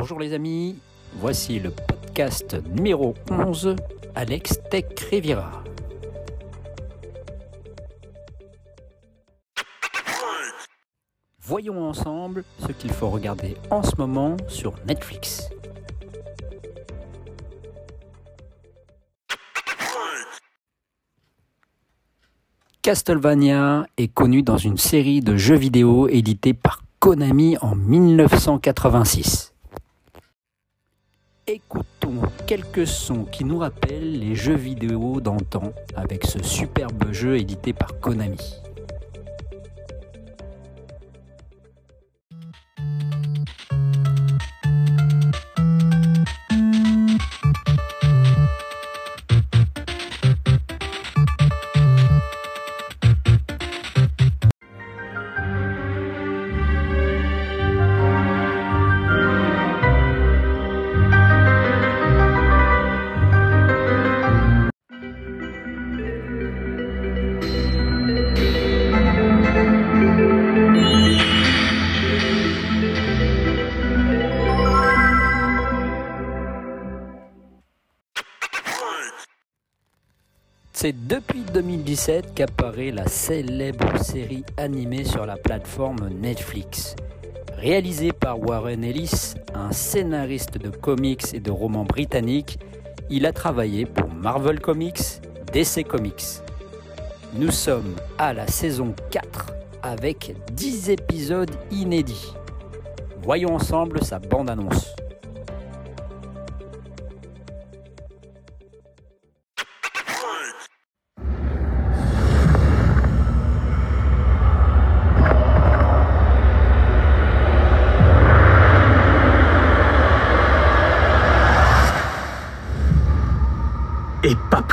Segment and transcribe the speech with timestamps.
[0.00, 0.78] Bonjour les amis,
[1.16, 3.76] voici le podcast numéro 11,
[4.14, 5.62] Alex Tech Riviera.
[11.42, 15.50] Voyons ensemble ce qu'il faut regarder en ce moment sur Netflix.
[22.80, 29.49] Castlevania est connu dans une série de jeux vidéo éditée par Konami en 1986.
[31.52, 37.72] Écoutons quelques sons qui nous rappellent les jeux vidéo d'antan avec ce superbe jeu édité
[37.72, 38.38] par Konami.
[80.82, 86.96] C'est depuis 2017 qu'apparaît la célèbre série animée sur la plateforme Netflix.
[87.52, 92.58] Réalisée par Warren Ellis, un scénariste de comics et de romans britanniques,
[93.10, 95.20] il a travaillé pour Marvel Comics,
[95.52, 96.40] DC Comics.
[97.34, 102.32] Nous sommes à la saison 4 avec 10 épisodes inédits.
[103.22, 104.94] Voyons ensemble sa bande-annonce.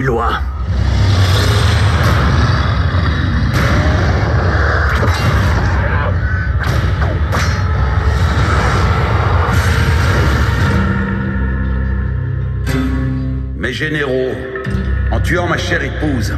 [0.00, 0.40] Plus loin.
[13.56, 14.12] Mes généraux,
[15.10, 16.34] en tuant ma chère épouse,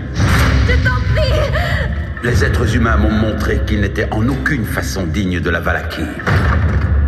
[0.68, 1.32] Je t'en prie
[2.24, 6.02] les êtres humains m'ont montré qu'ils n'étaient en aucune façon dignes de la Valachie.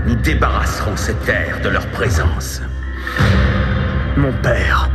[0.07, 2.61] Nous débarrasserons ces terres de leur présence.
[4.17, 4.91] Mon père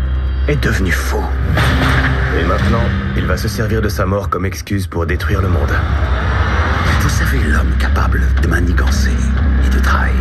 [0.49, 1.23] est devenu fou.
[2.39, 2.83] Et maintenant,
[3.15, 5.73] il va se servir de sa mort comme excuse pour détruire le monde.
[7.01, 9.13] Vous savez l'homme capable de manigancer
[9.63, 10.15] et de trahir.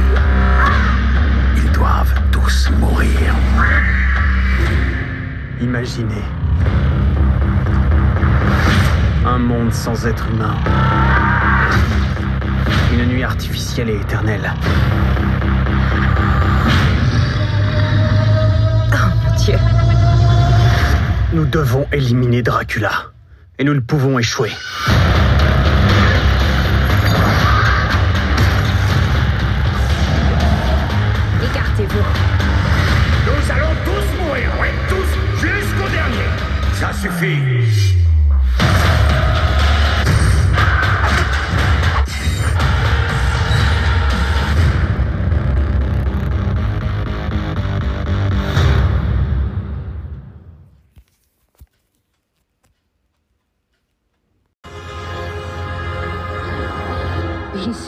[1.56, 3.34] Ils doivent tous mourir.
[5.62, 6.24] Imaginez.
[9.24, 10.56] Un monde sans être humain.
[12.92, 14.52] Une nuit artificielle et éternelle.
[21.34, 23.12] Nous devons éliminer Dracula.
[23.58, 24.50] Et nous ne pouvons échouer.
[31.44, 32.04] Écartez-vous.
[33.26, 36.28] Nous allons tous mourir, oui, tous, jusqu'au dernier.
[36.74, 38.07] Ça suffit.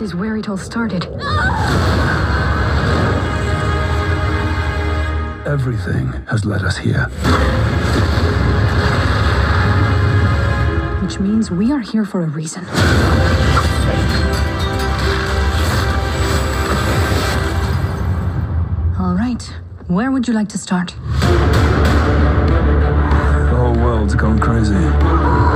[0.00, 1.05] This is where it all started.
[5.47, 7.05] Everything has led us here.
[11.03, 12.65] Which means we are here for a reason.
[18.99, 19.43] All right,
[19.89, 20.94] where would you like to start?
[23.50, 25.50] The whole world's gone crazy.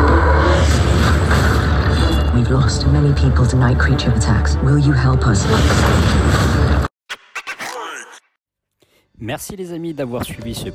[9.18, 10.68] Merci les amis d'avoir suivi ce